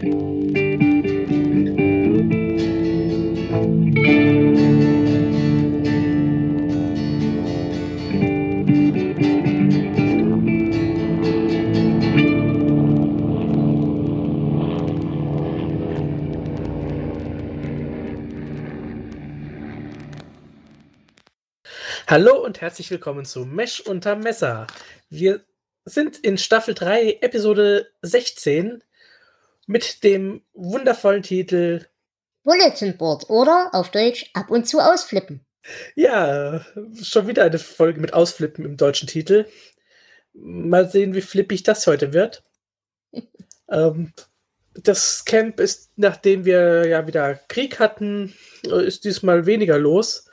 [0.00, 0.08] Hallo
[22.42, 24.66] und herzlich willkommen zu Mesh unter Messer.
[25.10, 25.44] Wir
[25.84, 28.82] sind in Staffel 3, Episode 16
[29.70, 31.86] mit dem wundervollen Titel
[32.42, 35.46] Bulletin Board oder auf Deutsch ab und zu ausflippen.
[35.94, 36.66] Ja,
[37.00, 39.46] schon wieder eine Folge mit Ausflippen im deutschen Titel.
[40.32, 42.42] Mal sehen, wie flippig das heute wird.
[43.70, 44.12] ähm,
[44.74, 50.28] das Camp ist, nachdem wir ja wieder Krieg hatten, ist diesmal weniger los.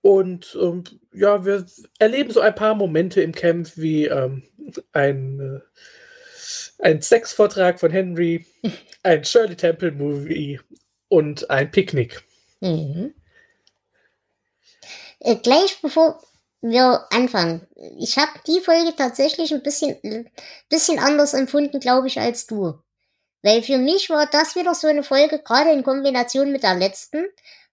[0.00, 1.66] Und ähm, ja, wir
[1.98, 4.44] erleben so ein paar Momente im Camp wie ähm,
[4.92, 5.60] ein, äh,
[6.82, 8.46] ein Sexvortrag von Henry,
[9.02, 10.60] ein Shirley Temple Movie
[11.08, 12.22] und ein Picknick.
[12.60, 13.14] Mhm.
[15.20, 16.22] Äh, gleich bevor
[16.62, 17.66] wir anfangen,
[17.98, 20.28] ich habe die Folge tatsächlich ein bisschen,
[20.68, 22.74] bisschen anders empfunden, glaube ich, als du.
[23.42, 27.24] Weil für mich war das wieder so eine Folge, gerade in Kombination mit der letzten,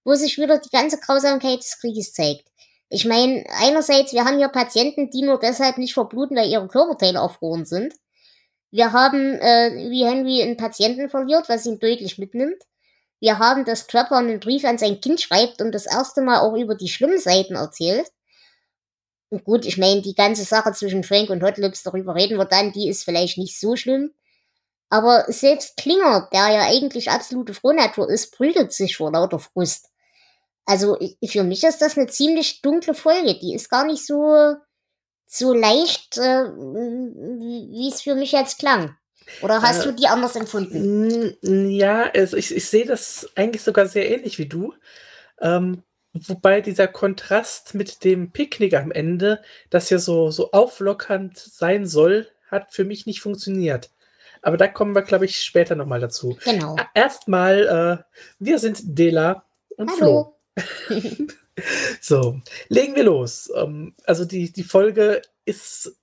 [0.06, 2.46] wo sich wieder die ganze Grausamkeit des Krieges zeigt.
[2.90, 7.20] Ich meine, einerseits, wir haben hier Patienten, die nur deshalb nicht verbluten, weil ihre Körperteile
[7.20, 7.94] erfroren sind.
[8.72, 12.62] Wir haben, äh, wie Henry einen Patienten verliert, was ihn deutlich mitnimmt.
[13.20, 16.56] Wir haben, dass Trapper einen Brief an sein Kind schreibt und das erste Mal auch
[16.56, 18.12] über die schlimmen Seiten erzählt.
[19.30, 22.46] Und gut, ich meine, die ganze Sache zwischen Frank und Hot Lips, darüber reden wir
[22.46, 24.14] dann, die ist vielleicht nicht so schlimm.
[24.90, 29.90] Aber selbst Klinger, der ja eigentlich absolute Frohnatur ist, prügelt sich vor lauter Frust.
[30.66, 33.38] Also für mich ist das eine ziemlich dunkle Folge.
[33.40, 34.56] Die ist gar nicht so,
[35.28, 38.96] so leicht, äh, wie es für mich jetzt klang.
[39.42, 41.38] Oder hast äh, du die anders empfunden?
[41.70, 44.74] Ja, also ich, ich sehe das eigentlich sogar sehr ähnlich wie du.
[45.42, 45.84] Ähm,
[46.14, 52.28] wobei dieser Kontrast mit dem Picknick am Ende, das ja so, so auflockernd sein soll,
[52.50, 53.92] hat für mich nicht funktioniert.
[54.42, 56.38] Aber da kommen wir, glaube ich, später nochmal dazu.
[56.46, 56.78] Genau.
[56.94, 59.44] Erstmal, äh, wir sind Dela
[59.76, 60.38] und Hallo.
[60.58, 60.98] Flo.
[62.02, 63.52] so, legen wir los.
[63.56, 65.98] Ähm, also die, die Folge ist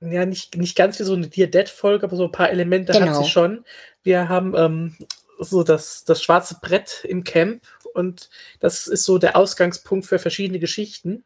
[0.00, 3.06] ja nicht, nicht ganz wie so eine Dear Dead-Folge, aber so ein paar Elemente genau.
[3.06, 3.28] hat sie genau.
[3.28, 3.64] schon.
[4.02, 4.96] Wir haben ähm,
[5.38, 7.62] so das, das schwarze Brett im Camp
[7.94, 11.24] und das ist so der Ausgangspunkt für verschiedene Geschichten.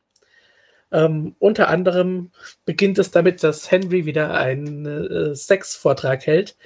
[0.90, 2.30] Ähm, unter anderem
[2.64, 6.56] beginnt es damit, dass Henry wieder einen äh, Sexvortrag hält,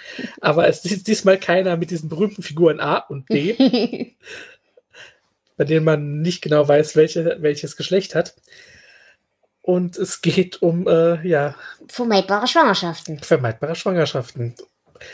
[0.41, 3.57] aber es ist diesmal keiner mit diesen berühmten Figuren A und B,
[5.57, 8.35] bei denen man nicht genau weiß, welche, welches Geschlecht hat.
[9.61, 11.55] Und es geht um, äh, ja.
[11.89, 13.21] Vermeidbare Schwangerschaften.
[13.21, 14.57] Vermeidbare Schwangerschaften.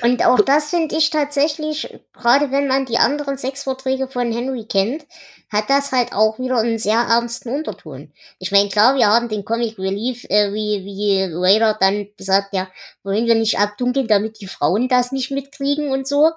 [0.03, 5.07] Und auch das finde ich tatsächlich, gerade wenn man die anderen Sexvorträge von Henry kennt,
[5.51, 8.13] hat das halt auch wieder einen sehr ernsten Unterton.
[8.39, 12.69] Ich meine, klar, wir haben den Comic Relief, äh, wie, wie Raider dann gesagt, ja,
[13.03, 16.33] wollen wir nicht abdunkeln, damit die Frauen das nicht mitkriegen und so.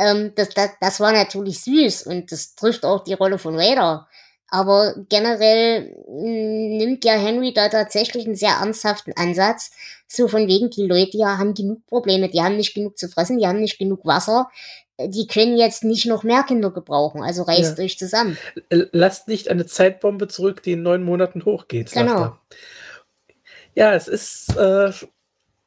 [0.00, 4.08] Ähm, das, das, das war natürlich süß und das trifft auch die Rolle von Raider.
[4.48, 9.70] Aber generell mm, nimmt ja Henry da tatsächlich einen sehr ernsthaften Ansatz.
[10.08, 13.38] So von wegen, die Leute ja haben genug Probleme, die haben nicht genug zu fressen,
[13.38, 14.50] die haben nicht genug Wasser.
[14.98, 17.84] Die können jetzt nicht noch mehr Kinder gebrauchen, also reißt ja.
[17.84, 18.36] euch zusammen.
[18.70, 21.92] Lasst nicht eine Zeitbombe zurück, die in neun Monaten hochgeht.
[21.92, 22.36] Genau.
[23.74, 24.92] Ja, es ist, äh,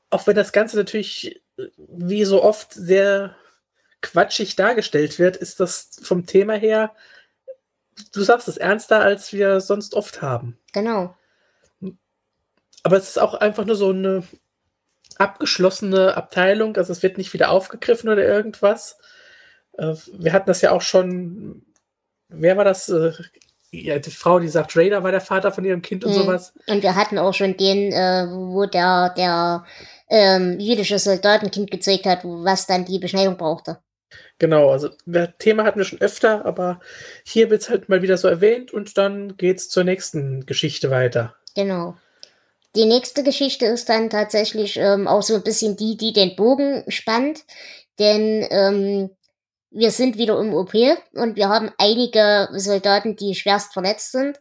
[0.09, 3.35] auch wenn das Ganze natürlich äh, wie so oft sehr
[4.03, 6.91] quatschig dargestellt wird, ist das vom Thema her,
[8.13, 10.59] du sagst es, ernster, als wir sonst oft haben.
[10.73, 11.15] Genau.
[12.83, 14.23] Aber es ist auch einfach nur so eine
[15.17, 18.97] abgeschlossene Abteilung, also es wird nicht wieder aufgegriffen oder irgendwas.
[19.77, 21.63] Äh, wir hatten das ja auch schon,
[22.29, 22.89] wer war das?
[22.89, 23.13] Äh,
[23.71, 26.15] ja, die Frau, die sagt, Raider war der Vater von ihrem Kind und mhm.
[26.15, 26.53] sowas.
[26.67, 29.65] Und wir hatten auch schon den, äh, wo der, der
[30.09, 33.79] ähm, jüdische Soldatenkind gezeigt hat, was dann die Beschneidung brauchte.
[34.39, 36.79] Genau, also das Thema hatten wir schon öfter, aber
[37.23, 40.89] hier wird es halt mal wieder so erwähnt und dann geht es zur nächsten Geschichte
[40.89, 41.35] weiter.
[41.55, 41.95] Genau.
[42.75, 46.83] Die nächste Geschichte ist dann tatsächlich ähm, auch so ein bisschen die, die den Bogen
[46.87, 47.43] spannt,
[47.99, 49.11] denn ähm,
[49.69, 50.73] wir sind wieder im OP
[51.13, 54.39] und wir haben einige Soldaten, die schwerst verletzt sind.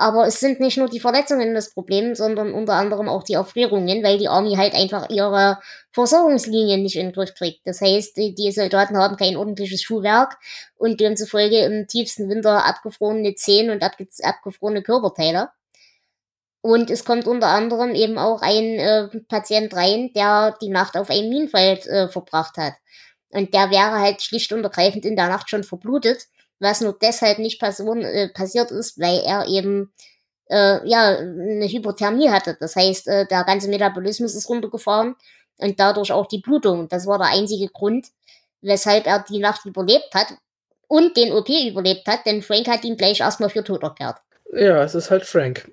[0.00, 4.04] Aber es sind nicht nur die Verletzungen das Problem, sondern unter anderem auch die Erfrierungen,
[4.04, 5.58] weil die Army halt einfach ihre
[5.90, 7.66] Versorgungslinien nicht in den Griff kriegt.
[7.66, 10.38] Das heißt, die, Soldaten haben kein ordentliches Schuhwerk
[10.76, 15.50] und demzufolge im tiefsten Winter abgefrorene Zehen und abge abgefrorene Körperteile.
[16.60, 21.10] Und es kommt unter anderem eben auch ein äh, Patient rein, der die Nacht auf
[21.10, 22.74] einem Minenfeld äh, verbracht hat.
[23.30, 26.28] Und der wäre halt schlicht und ergreifend in der Nacht schon verblutet,
[26.60, 29.92] was nur deshalb nicht person, äh, passiert ist, weil er eben
[30.50, 32.56] äh, ja eine Hypothermie hatte.
[32.58, 35.14] Das heißt, äh, der ganze Metabolismus ist runtergefahren
[35.58, 36.88] und dadurch auch die Blutung.
[36.88, 38.08] Das war der einzige Grund,
[38.60, 40.34] weshalb er die Nacht überlebt hat
[40.88, 44.16] und den OP überlebt hat, denn Frank hat ihn gleich erstmal für tot erklärt.
[44.52, 45.70] Ja, es ist halt Frank.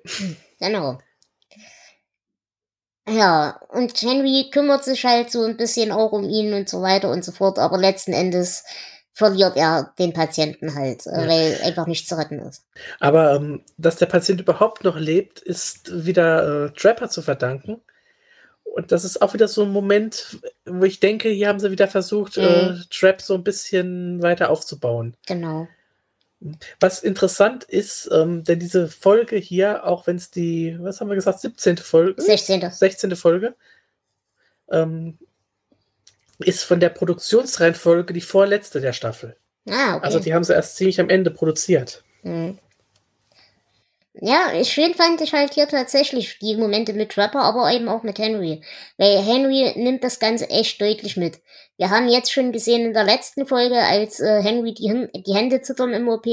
[0.58, 0.98] Genau.
[3.08, 7.10] Ja, und Henry kümmert sich halt so ein bisschen auch um ihn und so weiter
[7.10, 8.64] und so fort, aber letzten Endes
[9.16, 11.26] verliert er den Patienten halt, äh, ja.
[11.26, 12.66] weil einfach nichts zu retten ist.
[13.00, 17.80] Aber ähm, dass der Patient überhaupt noch lebt, ist wieder äh, Trapper zu verdanken.
[18.62, 21.88] Und das ist auch wieder so ein Moment, wo ich denke, hier haben sie wieder
[21.88, 22.42] versucht, mhm.
[22.42, 25.16] äh, Trap so ein bisschen weiter aufzubauen.
[25.26, 25.66] Genau.
[26.78, 31.14] Was interessant ist, ähm, denn diese Folge hier, auch wenn es die, was haben wir
[31.14, 31.78] gesagt, 17.
[31.78, 32.20] Folge?
[32.20, 32.70] 16.
[32.70, 33.16] 16.
[33.16, 33.54] Folge,
[34.70, 35.16] ähm,
[36.38, 39.36] ist von der Produktionsreihenfolge die vorletzte der Staffel.
[39.68, 40.04] Ah, okay.
[40.04, 42.04] Also die haben sie erst ziemlich am Ende produziert.
[42.22, 42.58] Mhm.
[44.18, 48.18] Ja, schön fand ich halt hier tatsächlich die Momente mit Trapper, aber eben auch mit
[48.18, 48.62] Henry.
[48.96, 51.40] Weil Henry nimmt das Ganze echt deutlich mit.
[51.76, 55.60] Wir haben jetzt schon gesehen in der letzten Folge, als äh, Henry die, die Hände
[55.60, 56.26] zittern im OP.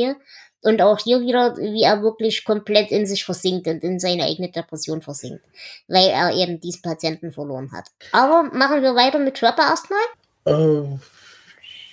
[0.63, 4.50] Und auch hier wieder, wie er wirklich komplett in sich versinkt und in seine eigene
[4.50, 5.44] Depression versinkt.
[5.88, 7.89] Weil er eben diesen Patienten verloren hat.
[8.13, 10.00] Aber machen wir weiter mit Trapper erstmal?
[10.45, 10.98] Äh,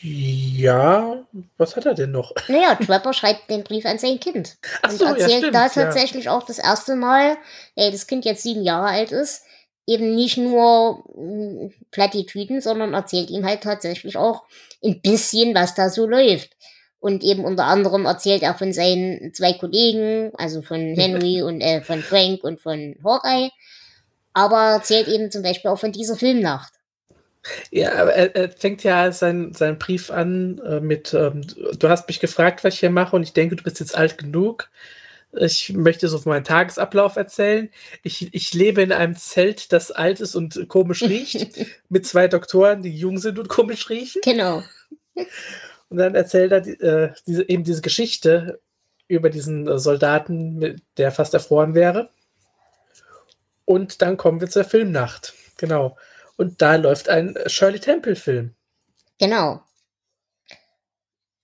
[0.02, 1.24] ja,
[1.58, 2.32] was hat er denn noch?
[2.48, 4.56] Naja, Trapper schreibt den Brief an sein Kind.
[4.82, 6.36] Ach so, und erzählt ja, stimmt, da tatsächlich ja.
[6.36, 7.36] auch das erste Mal,
[7.74, 9.44] ey, das Kind jetzt sieben Jahre alt ist,
[9.86, 14.44] eben nicht nur mh, Plattitüden, sondern erzählt ihm halt tatsächlich auch
[14.82, 16.50] ein bisschen, was da so läuft.
[17.00, 21.80] Und eben unter anderem erzählt er von seinen zwei Kollegen, also von Henry und äh,
[21.80, 23.50] von Frank und von Hawkeye.
[24.32, 26.74] Aber erzählt eben zum Beispiel auch von dieser Filmnacht.
[27.70, 31.42] Ja, aber er, er fängt ja seinen, seinen Brief an äh, mit, ähm,
[31.78, 34.18] du hast mich gefragt, was ich hier mache und ich denke, du bist jetzt alt
[34.18, 34.70] genug.
[35.32, 37.70] Ich möchte so von meinem Tagesablauf erzählen.
[38.02, 41.48] Ich, ich lebe in einem Zelt, das alt ist und komisch riecht,
[41.88, 44.20] mit zwei Doktoren, die jung sind und komisch riechen.
[44.22, 44.62] Genau.
[45.90, 48.60] Und dann erzählt er die, äh, diese, eben diese Geschichte
[49.08, 52.10] über diesen äh, Soldaten, der fast erfroren wäre.
[53.64, 55.34] Und dann kommen wir zur Filmnacht.
[55.56, 55.96] Genau.
[56.36, 58.54] Und da läuft ein Shirley Temple-Film.
[59.18, 59.62] Genau.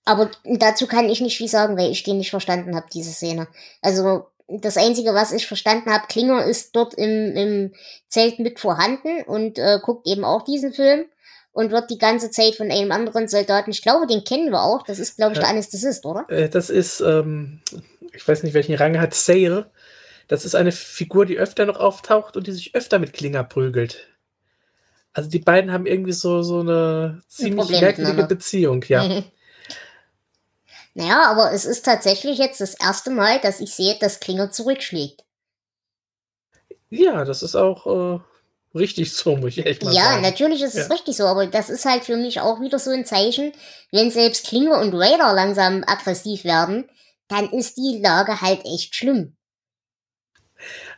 [0.05, 3.47] Aber dazu kann ich nicht viel sagen, weil ich den nicht verstanden habe, diese Szene.
[3.81, 7.73] Also das Einzige, was ich verstanden habe, Klinger ist dort im, im
[8.07, 11.05] Zelt mit vorhanden und äh, guckt eben auch diesen Film
[11.57, 14.83] und wird die ganze Zeit von einem anderen Soldaten, ich glaube, den kennen wir auch,
[14.83, 16.29] das ist, glaube ich, der Anästhesist, oder?
[16.29, 17.61] Äh, das ist, ähm,
[18.13, 19.71] ich weiß nicht, welchen Rang hat, Sale.
[20.27, 24.07] Das ist eine Figur, die öfter noch auftaucht und die sich öfter mit Klinger prügelt.
[25.13, 29.23] Also die beiden haben irgendwie so, so eine ziemlich ein merkwürdige Beziehung, ja.
[30.93, 35.23] Naja, aber es ist tatsächlich jetzt das erste Mal, dass ich sehe, dass Klinger zurückschlägt.
[36.89, 38.19] Ja, das ist auch äh,
[38.73, 40.23] richtig so, muss ich echt mal ja, sagen.
[40.23, 40.93] Ja, natürlich ist es ja.
[40.93, 43.51] richtig so, aber das ist halt für mich auch wieder so ein Zeichen,
[43.91, 46.89] wenn selbst Klinger und Raider langsam aggressiv werden,
[47.27, 49.37] dann ist die Lage halt echt schlimm.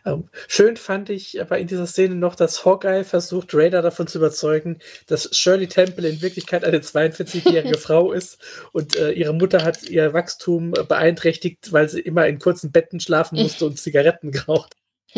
[0.06, 4.18] Ähm, schön fand ich aber in dieser Szene noch, dass Hawkeye versucht, Raider davon zu
[4.19, 8.39] überzeugen, dass Shirley Temple in Wirklichkeit eine 42-jährige Frau ist
[8.72, 13.41] und äh, ihre Mutter hat ihr Wachstum beeinträchtigt, weil sie immer in kurzen Betten schlafen
[13.41, 14.75] musste und Zigaretten geraucht.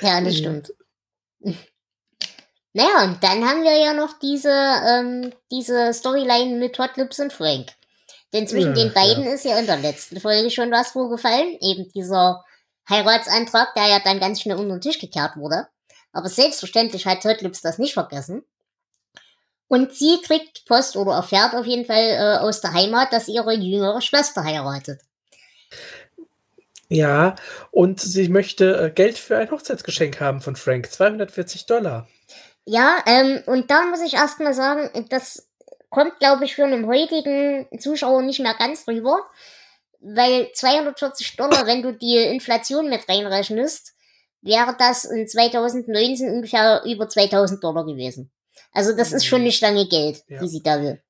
[0.00, 0.74] ja, das stimmt.
[2.72, 7.32] Naja, und dann haben wir ja noch diese, ähm, diese Storyline mit Hot Lips und
[7.32, 7.68] Frank.
[8.34, 9.32] Denn zwischen ja, den beiden ja.
[9.32, 11.56] ist ja in der letzten Folge schon was vorgefallen.
[11.62, 12.44] Eben dieser
[12.88, 15.68] Heiratsantrag, der ja dann ganz schnell unter den Tisch gekehrt wurde.
[16.12, 18.44] Aber selbstverständlich hat Totlips das nicht vergessen.
[19.68, 23.54] Und sie kriegt Post oder erfährt auf jeden Fall äh, aus der Heimat, dass ihre
[23.54, 25.00] jüngere Schwester heiratet.
[26.88, 27.34] Ja,
[27.70, 32.08] und sie möchte äh, Geld für ein Hochzeitsgeschenk haben von Frank, 240 Dollar.
[32.64, 35.48] Ja, ähm, und da muss ich erstmal sagen, das
[35.90, 39.18] kommt, glaube ich, für einen heutigen Zuschauer nicht mehr ganz rüber
[40.00, 43.94] weil 240 Dollar, wenn du die Inflation mit reinrechnest,
[44.42, 48.30] wäre das in 2019 ungefähr über 2000 Dollar gewesen.
[48.72, 49.46] Also das ist schon mhm.
[49.46, 50.40] nicht lange Geld, ja.
[50.40, 51.02] die sie da will.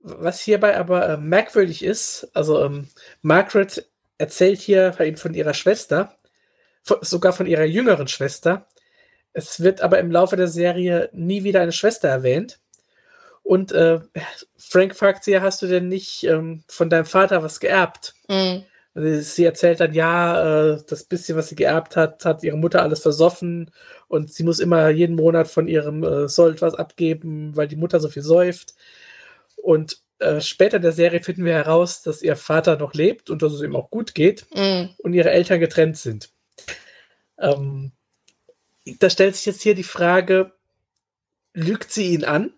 [0.00, 2.88] Was hierbei aber äh, merkwürdig ist, also ähm,
[3.22, 3.88] Margaret
[4.18, 6.14] erzählt hier von ihrer Schwester,
[7.00, 8.66] sogar von ihrer jüngeren Schwester.
[9.32, 12.58] Es wird aber im Laufe der Serie nie wieder eine Schwester erwähnt.
[13.42, 14.00] Und äh,
[14.56, 18.14] Frank fragt sie hast du denn nicht ähm, von deinem Vater was geerbt?
[18.28, 18.64] Mhm.
[18.94, 23.02] Sie erzählt dann, ja, äh, das bisschen, was sie geerbt hat, hat ihre Mutter alles
[23.02, 23.70] versoffen
[24.08, 28.00] und sie muss immer jeden Monat von ihrem äh, Sold was abgeben, weil die Mutter
[28.00, 28.74] so viel säuft.
[29.56, 33.42] Und äh, später in der Serie finden wir heraus, dass ihr Vater noch lebt und
[33.42, 34.90] dass es ihm auch gut geht mhm.
[34.98, 36.30] und ihre Eltern getrennt sind.
[37.38, 37.92] Ähm,
[38.98, 40.52] da stellt sich jetzt hier die Frage,
[41.52, 42.52] lügt sie ihn an,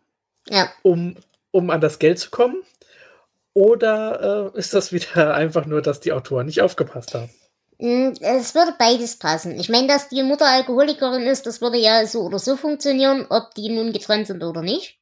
[0.49, 0.71] ja.
[0.83, 1.17] um,
[1.51, 2.63] um an das Geld zu kommen?
[3.55, 7.31] Oder äh, ist das wieder einfach nur, dass die Autoren nicht aufgepasst haben?
[7.81, 9.59] Hm, es würde beides passen.
[9.59, 13.55] Ich meine, dass die Mutter Alkoholikerin ist, das würde ja so oder so funktionieren, ob
[13.55, 14.99] die nun getrennt sind oder nicht.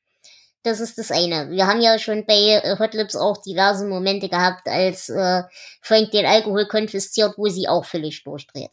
[0.66, 1.48] Das ist das eine.
[1.52, 5.44] Wir haben ja schon bei äh, Hot Lips auch diverse Momente gehabt, als äh,
[5.80, 8.72] Frank den Alkohol konfisziert, wo sie auch völlig durchdreht.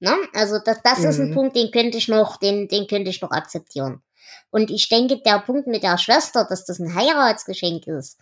[0.00, 0.18] Na?
[0.34, 1.08] Also das, das mhm.
[1.08, 1.34] ist ein mhm.
[1.34, 4.02] Punkt, den könnte ich noch, den, den könnte ich noch akzeptieren.
[4.50, 8.18] Und ich denke, der Punkt mit der Schwester, dass das ein Heiratsgeschenk ist,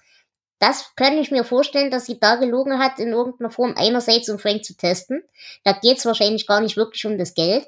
[0.61, 4.39] das kann ich mir vorstellen, dass sie da gelogen hat, in irgendeiner Form einerseits, um
[4.39, 5.25] Frank zu testen.
[5.65, 7.67] Da geht es wahrscheinlich gar nicht wirklich um das Geld,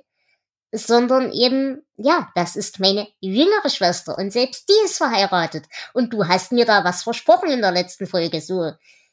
[0.75, 5.64] sondern eben, ja, das ist meine jüngere Schwester und selbst die ist verheiratet.
[5.93, 8.73] Und du hast mir da was versprochen in der letzten Folge, so,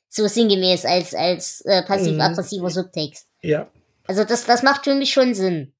[0.09, 2.73] so sinngemäß als, als äh, passiv-aggressiver mhm.
[2.73, 3.27] Subtext.
[3.41, 3.67] Ja.
[4.07, 5.73] Also das, das macht für mich schon Sinn.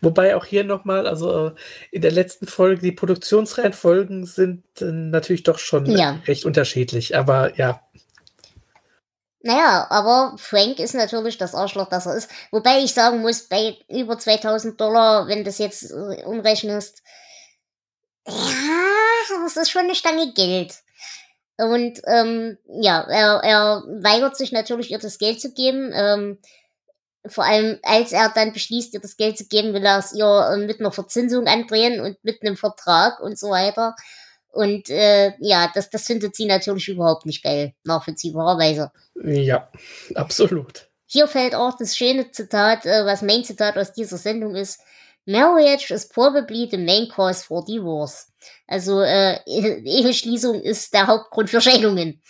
[0.00, 1.52] Wobei auch hier nochmal, also äh,
[1.92, 6.20] in der letzten Folge, die Produktionsreihenfolgen sind äh, natürlich doch schon ja.
[6.26, 7.82] recht unterschiedlich, aber ja.
[9.42, 12.30] Naja, aber Frank ist natürlich das Arschloch, das er ist.
[12.50, 17.02] Wobei ich sagen muss, bei über 2000 Dollar, wenn das jetzt äh, umrechnest,
[18.28, 18.34] ja,
[19.44, 20.74] das ist schon eine Stange Geld.
[21.56, 25.90] Und ähm, ja, er, er weigert sich natürlich, ihr das Geld zu geben.
[25.94, 26.38] Ähm,
[27.26, 30.50] vor allem, als er dann beschließt, ihr das Geld zu geben, will er es ihr
[30.52, 33.94] äh, mit einer Verzinsung andrehen und mit einem Vertrag und so weiter.
[34.52, 38.90] Und äh, ja, das, das findet sie natürlich überhaupt nicht geil, nachvollziehbarerweise.
[39.22, 39.70] Ja,
[40.14, 40.88] absolut.
[41.06, 44.80] Hier fällt auch das schöne Zitat, äh, was Main Zitat aus dieser Sendung ist.
[45.26, 48.32] Marriage is probably the main cause for divorce.
[48.66, 52.22] Also äh, Eheschließung ist der Hauptgrund für Scheidungen.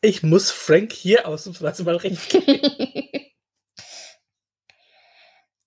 [0.00, 2.60] Ich muss Frank hier ausnahmsweise mal recht geben.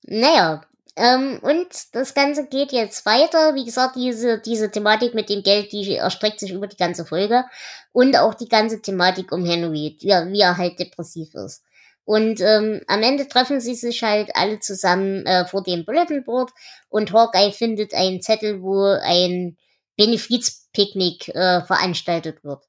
[0.03, 3.55] naja, ähm, und das Ganze geht jetzt weiter.
[3.55, 7.45] Wie gesagt, diese, diese Thematik mit dem Geld, die erstreckt sich über die ganze Folge.
[7.91, 11.63] Und auch die ganze Thematik um Henry, wie, wie er halt depressiv ist.
[12.05, 16.51] Und ähm, am Ende treffen sie sich halt alle zusammen äh, vor dem Bulletin Board
[16.89, 19.57] und Hawkeye findet einen Zettel, wo ein
[19.95, 22.63] Benefizpicknick äh, veranstaltet wird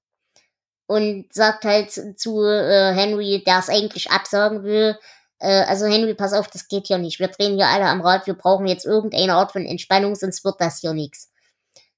[0.87, 4.97] und sagt halt zu äh, Henry, der es eigentlich absagen will,
[5.45, 7.21] äh, also Henry, pass auf, das geht hier nicht.
[7.21, 10.61] Wir drehen hier alle am Rad, wir brauchen jetzt irgendeine Art von Entspannung, sonst wird
[10.61, 11.31] das hier nichts.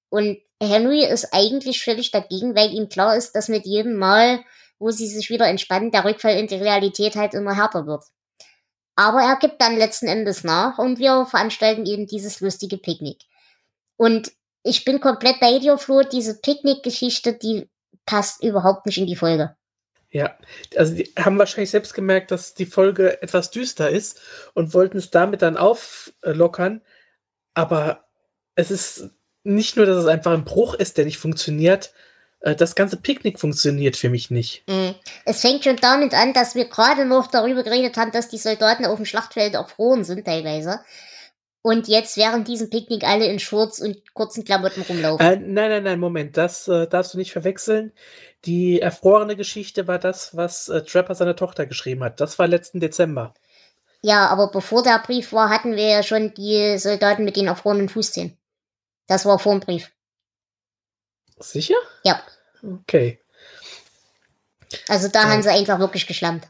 [0.09, 4.41] Und Henry ist eigentlich völlig dagegen, weil ihm klar ist, dass mit jedem Mal,
[4.79, 8.05] wo sie sich wieder entspannen, der Rückfall in die Realität halt immer härter wird.
[8.97, 13.25] Aber er gibt dann letzten Endes nach und wir veranstalten eben dieses lustige Picknick.
[13.97, 17.69] Und ich bin komplett bei dir, Flo, diese Picknick-Geschichte, die
[18.07, 19.55] passt überhaupt nicht in die Folge.
[20.17, 20.35] Ja,
[20.77, 24.19] also die haben wahrscheinlich selbst gemerkt, dass die Folge etwas düster ist
[24.55, 26.81] und wollten es damit dann auflockern.
[27.53, 28.07] Aber
[28.55, 29.11] es ist
[29.45, 31.93] nicht nur, dass es einfach ein Bruch ist, der nicht funktioniert.
[32.41, 34.65] Äh, das ganze Picknick funktioniert für mich nicht.
[34.71, 34.95] Mhm.
[35.27, 38.87] Es fängt schon damit an, dass wir gerade noch darüber geredet haben, dass die Soldaten
[38.87, 40.81] auf dem Schlachtfeld erfroren sind teilweise
[41.67, 45.27] und jetzt während diesem Picknick alle in Shorts und kurzen Klamotten rumlaufen.
[45.27, 47.93] Äh, nein, nein, nein, Moment, das äh, darfst du nicht verwechseln.
[48.45, 52.21] Die erfrorene Geschichte war das, was äh, Trapper seiner Tochter geschrieben hat.
[52.21, 53.35] Das war letzten Dezember.
[54.01, 57.89] Ja, aber bevor der Brief war, hatten wir ja schon die Soldaten mit den erfrorenen
[57.89, 58.39] Fußzehen.
[59.09, 59.91] Das war vor dem Brief.
[61.41, 61.75] Sicher?
[62.05, 62.23] Ja.
[62.63, 63.19] Okay.
[64.87, 65.31] Also da ja.
[65.31, 66.47] haben sie einfach wirklich geschlammt.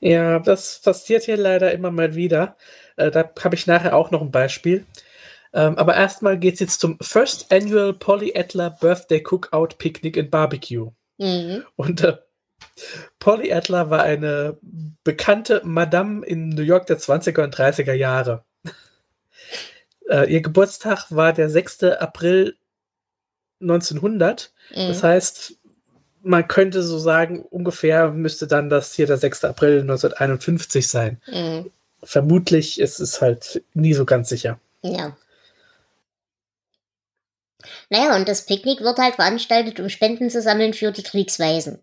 [0.00, 2.56] Ja, das passiert hier leider immer mal wieder.
[2.96, 4.84] Äh, da habe ich nachher auch noch ein Beispiel.
[5.52, 10.30] Ähm, aber erstmal geht es jetzt zum First Annual Polly Adler Birthday Cookout Picnic and
[10.30, 10.90] Barbecue.
[11.18, 11.64] Mhm.
[11.76, 12.16] Und äh,
[13.18, 14.58] Polly Adler war eine
[15.02, 18.44] bekannte Madame in New York der 20er und 30er Jahre.
[20.08, 21.84] äh, ihr Geburtstag war der 6.
[21.84, 22.56] April
[23.60, 24.52] 1900.
[24.70, 24.74] Mhm.
[24.76, 25.54] Das heißt,
[26.22, 29.46] man könnte so sagen, ungefähr müsste dann das hier der 6.
[29.46, 31.20] April 1951 sein.
[31.26, 34.60] Mhm vermutlich ist es halt nie so ganz sicher.
[34.82, 35.16] Ja.
[37.90, 41.82] Naja, und das Picknick wird halt veranstaltet, um Spenden zu sammeln für die Kriegsweisen.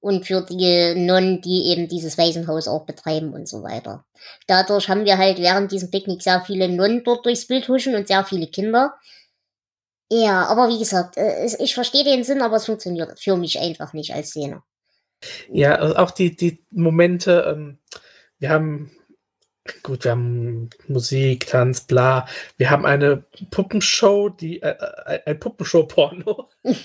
[0.00, 4.04] Und für die Nonnen, die eben dieses Waisenhaus auch betreiben und so weiter.
[4.46, 8.06] Dadurch haben wir halt während diesem Picknick sehr viele Nonnen dort durchs Bild huschen und
[8.06, 8.94] sehr viele Kinder.
[10.10, 13.92] Ja, aber wie gesagt, äh, ich verstehe den Sinn, aber es funktioniert für mich einfach
[13.92, 14.62] nicht als Szene.
[15.50, 17.78] Ja, also auch die, die Momente, ähm,
[18.38, 18.92] wir haben,
[19.82, 22.26] gut, wir haben Musik, Tanz, bla.
[22.56, 24.74] Wir haben eine Puppenshow, die, äh,
[25.06, 26.48] äh ein Puppenshow-Porno.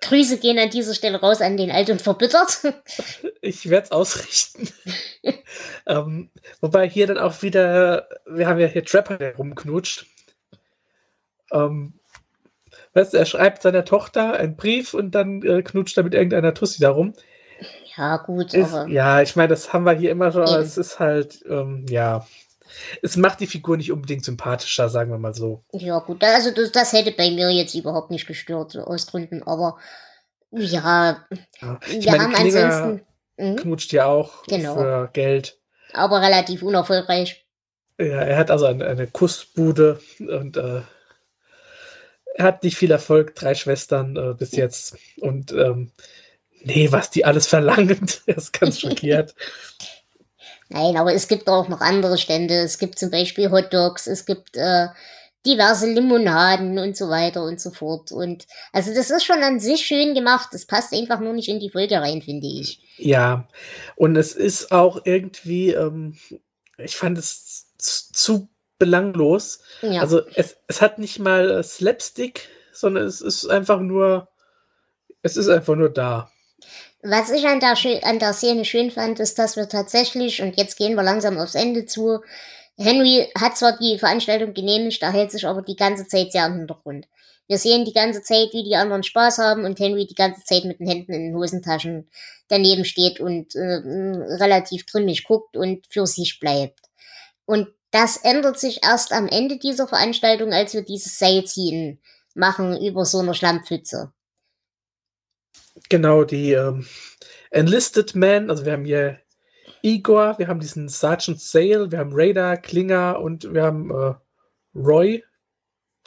[0.00, 2.62] Grüße gehen an dieser Stelle raus an den Alt und Verbittert.
[3.40, 4.68] Ich werde es ausrichten.
[5.86, 10.06] ähm, wobei hier dann auch wieder, wir haben ja hier Trapper, der rumknutscht.
[11.52, 11.94] Ähm,
[12.94, 16.52] weißt du, er schreibt seiner Tochter einen Brief und dann äh, knutscht er mit irgendeiner
[16.52, 17.14] Tussi darum.
[17.98, 18.88] Ja, gut, ist, aber.
[18.88, 22.26] Ja, ich meine, das haben wir hier immer schon, aber es ist halt, ähm, ja.
[23.02, 25.64] Es macht die Figur nicht unbedingt sympathischer, sagen wir mal so.
[25.72, 29.78] Ja, gut, also das, das hätte bei mir jetzt überhaupt nicht gestört, aus Gründen, aber
[30.50, 31.24] ja,
[31.60, 31.80] ja.
[31.88, 33.06] wir meine, haben Klinger ansonsten.
[33.38, 33.54] Mh?
[33.62, 34.74] Knutscht ja auch genau.
[34.74, 35.58] für Geld.
[35.92, 37.46] Aber relativ unerfolgreich.
[37.98, 40.82] Ja, er hat also eine, eine Kussbude und äh,
[42.34, 44.96] er hat nicht viel Erfolg, drei Schwestern äh, bis jetzt.
[45.20, 45.90] Und ähm,
[46.62, 49.34] nee, was die alles verlangen, er ist ganz schockiert.
[50.70, 52.54] Nein, aber es gibt auch noch andere Stände.
[52.54, 54.88] Es gibt zum Beispiel Hot Dogs, es gibt äh,
[55.46, 58.12] diverse Limonaden und so weiter und so fort.
[58.12, 60.48] Und also das ist schon an sich schön gemacht.
[60.52, 62.80] Das passt einfach nur nicht in die Folge rein, finde ich.
[62.98, 63.48] Ja,
[63.96, 66.18] und es ist auch irgendwie, ähm,
[66.76, 68.48] ich fand es zu
[68.78, 69.60] belanglos.
[69.82, 70.02] Ja.
[70.02, 74.28] Also es, es hat nicht mal Slapstick, sondern es ist einfach nur,
[75.22, 76.30] es ist einfach nur da.
[77.02, 80.76] Was ich an der, an der Szene schön fand, ist, dass wir tatsächlich, und jetzt
[80.76, 82.20] gehen wir langsam aufs Ende zu,
[82.76, 86.56] Henry hat zwar die Veranstaltung genehmigt, er hält sich aber die ganze Zeit sehr im
[86.56, 87.06] Hintergrund.
[87.48, 90.64] Wir sehen die ganze Zeit, wie die anderen Spaß haben und Henry die ganze Zeit
[90.64, 92.08] mit den Händen in den Hosentaschen
[92.48, 96.80] daneben steht und äh, relativ grimmig guckt und für sich bleibt.
[97.46, 102.00] Und das ändert sich erst am Ende dieser Veranstaltung, als wir dieses Seilziehen
[102.34, 104.12] machen über so einer Schlammpfütze.
[105.88, 106.86] Genau, die ähm,
[107.50, 109.18] Enlisted Men, also wir haben hier
[109.82, 114.14] Igor, wir haben diesen Sergeant Sale, wir haben Radar, Klinger und wir haben äh,
[114.74, 115.24] Roy.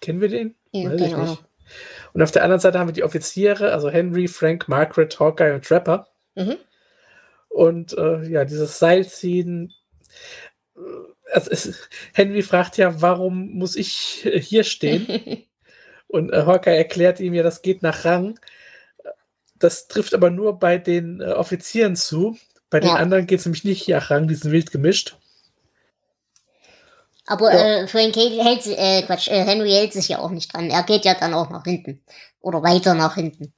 [0.01, 0.55] Kennen wir den?
[0.71, 1.43] Ja, Weiß ich nicht.
[2.13, 5.65] Und auf der anderen Seite haben wir die Offiziere, also Henry, Frank, Margaret, Hawkeye und
[5.65, 6.07] Trapper.
[6.35, 6.57] Mhm.
[7.47, 9.73] Und äh, ja, dieses Seilziehen
[11.31, 11.71] also
[12.13, 15.07] Henry fragt ja, warum muss ich hier stehen?
[16.07, 18.37] Und äh, Hawkeye erklärt ihm ja, das geht nach Rang.
[19.61, 22.37] Das trifft aber nur bei den äh, Offizieren zu.
[22.69, 22.95] Bei den ja.
[22.95, 25.17] anderen geht es nämlich nicht nach Rang, die sind wild gemischt.
[27.25, 27.83] Aber ja.
[27.83, 30.69] äh, Frank hält, äh, Quatsch, äh, Henry hält sich ja auch nicht dran.
[30.69, 32.03] Er geht ja dann auch nach hinten.
[32.39, 33.53] Oder weiter nach hinten.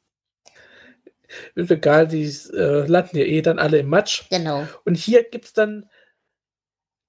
[1.56, 4.24] Ist egal, die äh, landen ja eh dann alle im Matsch.
[4.30, 4.68] Genau.
[4.86, 5.90] Und hier gibt es dann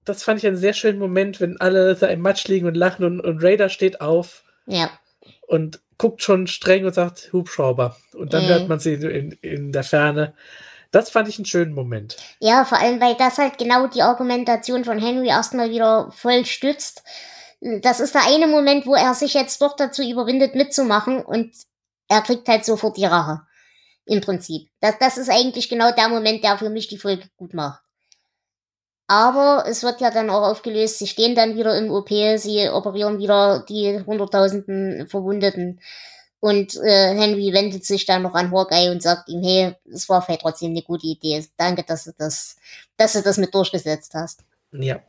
[0.05, 3.03] das fand ich einen sehr schönen Moment, wenn alle da im Matsch liegen und lachen
[3.03, 4.43] und, und Raider steht auf.
[4.67, 4.91] Ja.
[5.47, 7.95] Und guckt schon streng und sagt Hubschrauber.
[8.13, 8.49] Und dann mhm.
[8.49, 10.33] hört man sie in, in der Ferne.
[10.91, 12.17] Das fand ich einen schönen Moment.
[12.39, 17.03] Ja, vor allem, weil das halt genau die Argumentation von Henry erstmal wieder voll stützt.
[17.59, 21.53] Das ist der eine Moment, wo er sich jetzt doch dazu überwindet, mitzumachen und
[22.07, 23.41] er kriegt halt sofort die Rache.
[24.05, 24.69] Im Prinzip.
[24.81, 27.81] Das, das ist eigentlich genau der Moment, der für mich die Folge gut macht.
[29.07, 33.19] Aber es wird ja dann auch aufgelöst, sie stehen dann wieder im OP, sie operieren
[33.19, 35.79] wieder die hunderttausenden Verwundeten.
[36.39, 40.21] Und äh, Henry wendet sich dann noch an Hawkeye und sagt ihm, hey, es war
[40.21, 41.43] vielleicht trotzdem eine gute Idee.
[41.57, 42.57] Danke, dass du das,
[42.97, 44.41] dass du das mit durchgesetzt hast.
[44.71, 44.99] Ja.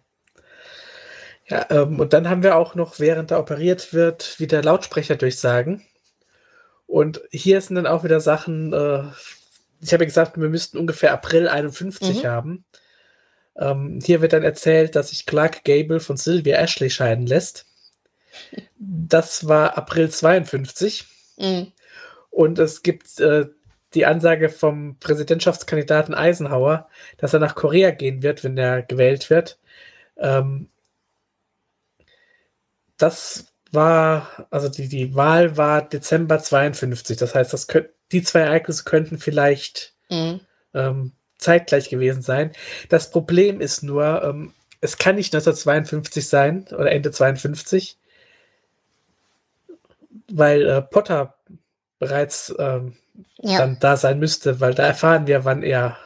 [1.49, 5.83] Ja, ähm, und dann haben wir auch noch, während er operiert wird, wieder Lautsprecher durchsagen.
[6.87, 9.05] Und hier sind dann auch wieder Sachen, äh,
[9.81, 12.27] ich habe ja gesagt, wir müssten ungefähr April 51 mhm.
[12.27, 12.65] haben.
[13.59, 17.67] Ähm, hier wird dann erzählt, dass sich Clark Gable von Sylvia Ashley scheiden lässt.
[18.79, 21.07] Das war April 52.
[21.39, 21.73] Mhm.
[22.31, 23.47] Und es gibt äh,
[23.95, 29.59] die Ansage vom Präsidentschaftskandidaten Eisenhower, dass er nach Korea gehen wird, wenn er gewählt wird.
[30.19, 30.69] Ähm,
[32.99, 37.17] das war, also die, die Wahl war Dezember 52.
[37.17, 40.41] Das heißt, das könnt, die zwei Ereignisse könnten vielleicht mhm.
[40.75, 42.53] ähm, zeitgleich gewesen sein.
[42.89, 47.99] Das Problem ist nur, ähm, es kann nicht 1952 sein oder Ende 52,
[50.31, 51.35] weil äh, Potter
[51.99, 52.97] bereits ähm,
[53.39, 53.59] ja.
[53.59, 55.97] dann da sein müsste, weil da erfahren wir, wann er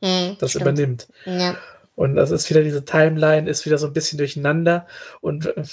[0.00, 0.62] mhm, das stimmt.
[0.62, 1.08] übernimmt.
[1.24, 1.56] Ja.
[1.96, 4.86] Und das ist wieder diese Timeline, ist wieder so ein bisschen durcheinander.
[5.20, 5.64] Und äh,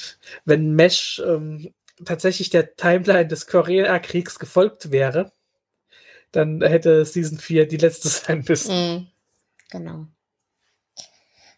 [0.46, 5.32] wenn Mesh ähm, tatsächlich der Timeline des Koreakriegs gefolgt wäre,
[6.38, 8.76] dann hätte Season 4 die letzte sein müssen.
[8.76, 9.08] Mhm.
[9.70, 10.06] Genau.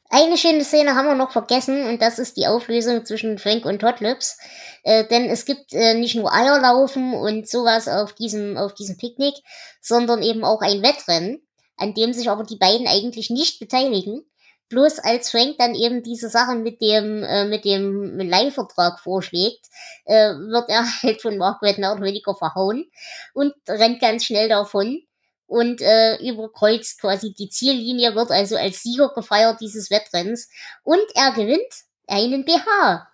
[0.10, 3.80] eine schöne Szene haben wir noch vergessen und das ist die Auflösung zwischen Frank und
[3.80, 4.40] Toddlips.
[4.84, 9.36] Äh, denn es gibt äh, nicht nur Eierlaufen und sowas auf diesem, auf diesem Picknick,
[9.82, 11.46] sondern eben auch ein Wettrennen,
[11.78, 14.26] an dem sich aber die beiden eigentlich nicht beteiligen.
[14.70, 19.66] Bloß als Frank dann eben diese Sachen mit dem, äh, mit dem Leihvertrag vorschlägt,
[20.06, 22.90] äh, wird er halt von Margaret mehr oder weniger verhauen
[23.34, 25.02] und rennt ganz schnell davon
[25.48, 30.50] und äh, überkreuzt quasi die Ziellinie, wird also als Sieger gefeiert dieses Wettrenns
[30.84, 31.74] und er gewinnt
[32.08, 33.08] einen BH.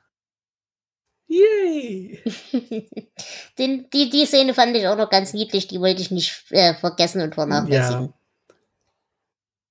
[1.28, 2.22] Yay!
[3.58, 6.76] Den, die, die Szene fand ich auch noch ganz niedlich, die wollte ich nicht äh,
[6.76, 8.14] vergessen und vernachlässigen.
[8.14, 8.14] Ja.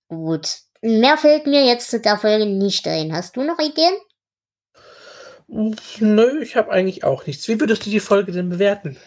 [0.08, 0.63] Gut.
[0.84, 3.14] Mehr fällt mir jetzt zu der Folge nicht ein.
[3.14, 3.94] Hast du noch Ideen?
[5.48, 7.48] Nö, ich habe eigentlich auch nichts.
[7.48, 8.98] Wie würdest du die Folge denn bewerten?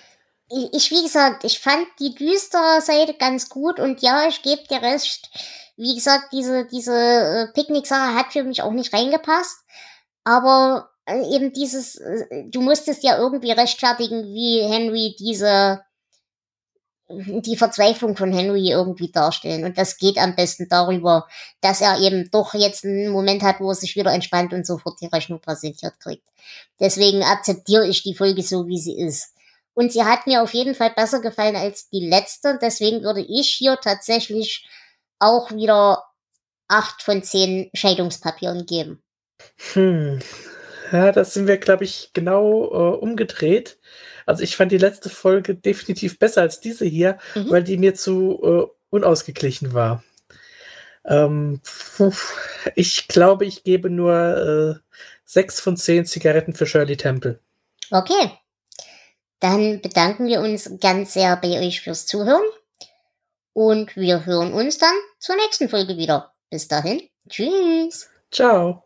[0.49, 4.81] ich, wie gesagt, ich fand die düstere Seite ganz gut und ja, ich gebe dir
[4.81, 5.29] recht.
[5.75, 9.57] Wie gesagt, diese, diese äh, Picknick-Sache hat für mich auch nicht reingepasst.
[10.23, 15.81] Aber äh, eben dieses, äh, du musstest ja irgendwie rechtfertigen, wie Henry diese,
[17.09, 19.63] die Verzweiflung von Henry irgendwie darstellen.
[19.63, 21.27] Und das geht am besten darüber,
[21.61, 24.99] dass er eben doch jetzt einen Moment hat, wo er sich wieder entspannt und sofort
[25.01, 26.27] die Rechnung präsentiert kriegt.
[26.79, 29.33] Deswegen akzeptiere ich die Folge so, wie sie ist.
[29.73, 32.57] Und sie hat mir auf jeden Fall besser gefallen als die letzte.
[32.61, 34.67] Deswegen würde ich hier tatsächlich
[35.19, 36.03] auch wieder
[36.67, 39.01] acht von zehn Scheidungspapieren geben.
[39.73, 40.19] Hm.
[40.91, 43.77] Ja, das sind wir, glaube ich, genau äh, umgedreht.
[44.27, 47.49] Also ich fand die letzte Folge definitiv besser als diese hier, mhm.
[47.49, 50.03] weil die mir zu äh, unausgeglichen war.
[51.05, 51.61] Ähm,
[52.75, 57.39] ich glaube, ich gebe nur äh, sechs von zehn Zigaretten für Shirley Temple.
[57.89, 58.31] Okay.
[59.39, 62.43] Dann bedanken wir uns ganz sehr bei euch fürs Zuhören
[63.53, 66.33] und wir hören uns dann zur nächsten Folge wieder.
[66.49, 68.09] Bis dahin, tschüss.
[68.31, 68.83] Ciao.